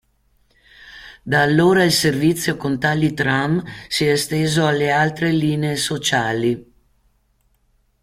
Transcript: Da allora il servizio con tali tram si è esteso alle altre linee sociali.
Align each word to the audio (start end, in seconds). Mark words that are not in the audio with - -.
Da 1.21 1.43
allora 1.43 1.83
il 1.83 1.91
servizio 1.91 2.57
con 2.57 2.79
tali 2.79 3.13
tram 3.13 3.63
si 3.87 4.03
è 4.05 4.09
esteso 4.13 4.65
alle 4.65 4.89
altre 4.89 5.31
linee 5.31 5.75
sociali. 5.75 6.73